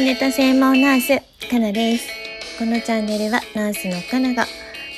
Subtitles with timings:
[0.00, 2.08] ネタ専門ナース、かなです。
[2.58, 4.46] このチャンネルはナースのかなが、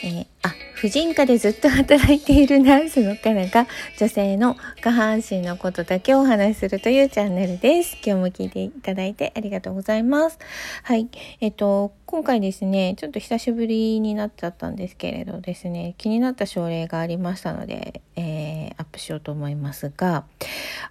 [0.05, 3.67] えー、あ、婦人科でずっと働いているナースのかなが、
[3.99, 7.97] 女性の下半身のことだけをお話しするというチャンネルです。
[7.97, 10.39] 今日も聞いていただいてありがとうございます。
[10.85, 11.09] はい。
[11.41, 20.27] えっと、今回ですね、ちょっと久しぶりになっちゃったんですけれどですね、気になった症例がありましたので、えー、アップしようと思いますが、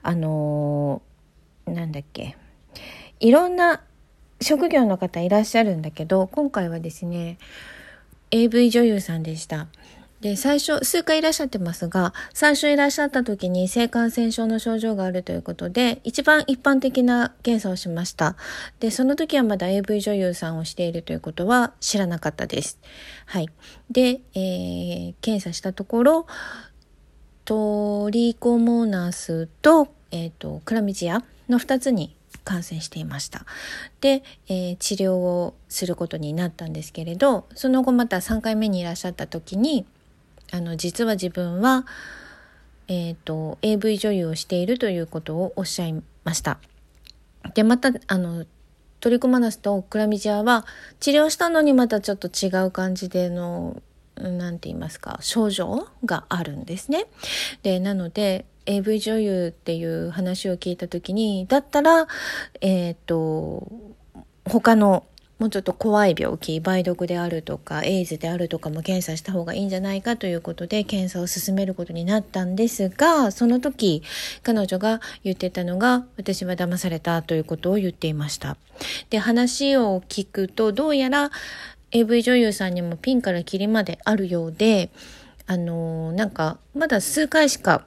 [0.03, 2.35] あのー、なんだっけ、
[3.21, 3.81] いろんな
[4.41, 7.37] 職業の方いらっしゃるんだけど、今回はですね、
[8.31, 9.67] AV 女優さんでした。
[10.21, 18.35] で、最初、数回いらっしゃってますが、最初いらっしゃった時に性感染症の症状があるということで、一番一般的な検査をしました。
[18.79, 22.79] で、その時はまだ AV 女優さんをしているということは知らなかったです。
[23.25, 23.47] はい。
[23.89, 26.27] で、えー、検査したところ、
[27.45, 33.45] トリコモナスと、えっ、ー、と、クラミジアの2つに感染していました。
[34.01, 39.85] で、えー、治療をすることになったんですけれどその後また3回目にいらっしゃった時に
[40.51, 41.85] あの実は自分は、
[42.87, 46.59] えーと、AV 女優をしているということをおっしゃいました。
[47.53, 48.45] でまたあの
[48.99, 50.65] トリコマナスとクラミジアは
[50.99, 53.81] 治療したのにまたちょっと違う感じでの
[54.15, 57.07] 何て言いますか症状があるんですね。
[57.63, 62.07] でなので AV 女優っていう話を聞いた時にだったら
[62.61, 63.67] えっ、と
[64.45, 65.05] 他の
[65.39, 74.03] もうちょっと怖い病気梅毒であるとかエイズであるとかも検査した方がいいんじゃないかということで検査を進めることになったんですがその時
[74.43, 78.55] 彼女が言ってたのが私は騙されたということを言っていました。
[79.09, 81.31] で話を聞くとどうやら
[81.89, 84.91] AV 女優さんにもピンからキリまであるようで
[85.51, 87.83] あの、なんかまだ数回しか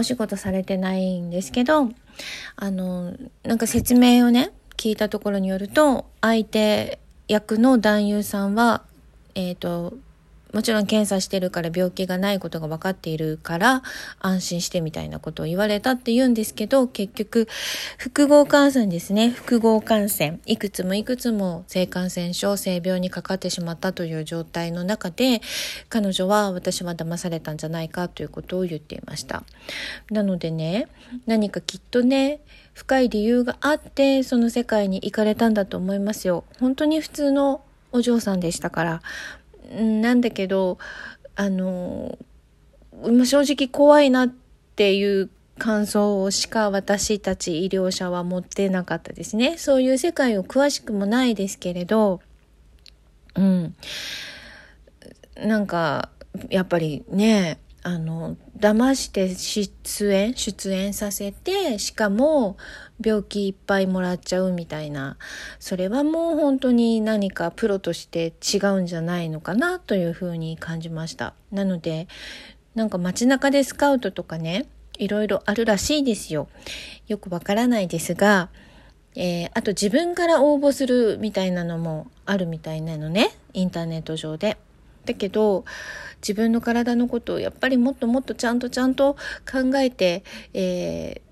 [0.00, 1.90] お仕事されてないんですけど、
[2.56, 8.82] あの、なんか説明をね、聞いたところによると、相手役の男優さんは、
[9.34, 9.94] えっ、ー、と、
[10.52, 13.82] もちろん検査してるから病気がないことが分かっているから
[14.18, 17.48] 安心してみたいなことを言われたって言うんですけど結局
[17.98, 19.30] 複合感染ですね。
[19.30, 20.40] 複合感染。
[20.46, 25.40] いくつもいくつも性感染症性病にかかってしまったという状態の中で
[25.88, 29.44] 彼女は私は騙されたんじゃないかということを言っていました。
[30.10, 30.88] なのでね
[31.26, 32.40] 何かきっとね
[32.74, 36.44] 深い理由があってその世界に行かれたんだと思いますよ。
[36.58, 37.62] 本当に普通の
[37.92, 39.02] お嬢さんでしたから
[39.70, 40.78] なんだけど、
[41.36, 42.18] あの、
[43.24, 44.28] 正直怖いなっ
[44.76, 49.56] ていう感想しか私たち医療者は持ってなかったですね。
[49.58, 52.20] そういう世界を詳しくもないですけれど、
[53.36, 53.74] うん。
[55.36, 56.10] なんか、
[56.48, 62.56] やっぱりね、あの、騙して出演、出演させて、しかも
[63.02, 65.16] 病気いっぱいもらっちゃうみたいな、
[65.58, 71.32] それはもう本当に何かプロとして違うんじゃないのかなというふうに感じました。
[71.50, 72.06] なので、
[72.74, 74.66] なんか街中でスカウトとかね、
[74.98, 76.48] いろいろあるらしいですよ。
[77.08, 78.50] よくわからないですが、
[79.16, 84.58] えー、あと自分から応募するみたいなのもあるみたいなのね、インターネット上で。
[85.04, 85.64] だけど
[86.20, 89.14] 自分の体のことをやっぱりもっともっとちゃんとちゃんと
[89.50, 90.22] 考えて、
[90.52, 91.22] え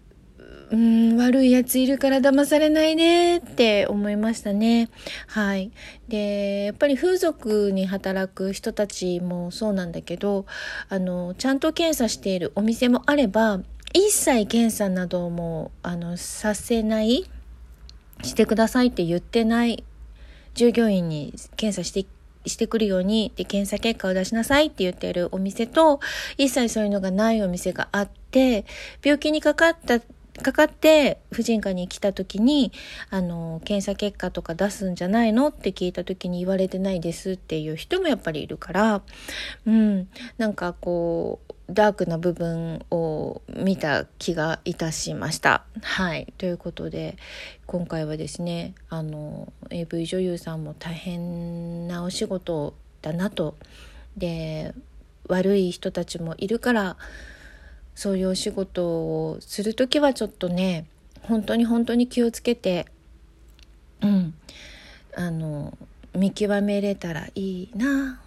[0.71, 4.91] ー、うん悪いやついるから騙されないねって思いましたね。
[5.27, 5.71] はい。
[6.09, 10.47] で、やっぱり風俗に働く人たちもそうなんだけど、
[10.89, 13.61] あの、ちゃんと検査しているお店もあれば、
[13.95, 17.25] 一切検査なども、あの、させない、
[18.23, 19.85] してくださいって言ってない
[20.55, 22.05] 従業員に検査して
[22.49, 26.01] してくるようにで検査結果を出しなさいって言ってるお店と
[26.37, 28.65] 一切そういうのがないお店があって
[29.03, 30.01] 病気にかかった
[30.43, 32.73] かかって婦人科に来た時に
[33.11, 39.03] あの検査結果とか出すんじゃないのって聞いた時に言われてないですっていう人もやっぱりいるから
[39.67, 40.09] うん
[40.39, 45.65] なんかこうダークな部分を見た気がいたしました。
[45.83, 46.33] はい。
[46.39, 47.19] ということで、
[47.67, 53.55] 今回はですね、あの、AV 女優さんも大変なお仕事だなと。
[54.17, 54.73] で、
[55.29, 56.97] 悪い人たちもいるから、
[57.99, 60.87] そういうお仕事をする時はちょっとね、
[61.23, 62.87] 本当に本当に気をつけて、
[64.01, 64.35] うん、
[65.17, 65.77] あの、
[66.15, 68.21] 見極めれたらいいな。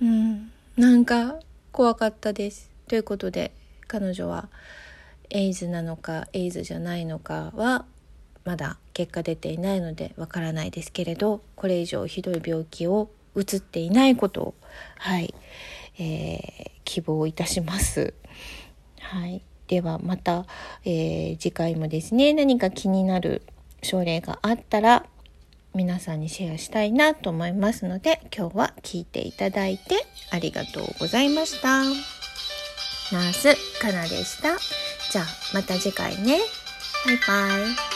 [0.00, 1.34] うん、なんか
[1.72, 2.70] 怖かったです。
[2.86, 3.50] ということで
[3.88, 4.48] 彼女は
[5.30, 7.86] エイズなのかエイズじゃないのかは
[8.44, 14.54] まだ結果出ていないのでわからないですけれどこれ以上ひどい病気をうつっていないことを
[14.98, 15.34] はい、
[15.98, 18.14] えー、希望いたします。
[19.10, 20.46] はい、ではまた、
[20.84, 23.42] えー、次回もですね何か気になる
[23.82, 25.06] 症例があったら
[25.74, 31.82] 皆さんにシェアしたいなと思いますので今日は聞いていただいてありがとうございました。
[33.12, 34.56] ナースかなでした。
[35.12, 36.40] じゃあまた次回ね。
[37.04, 37.58] バイバ
[37.92, 37.95] イ。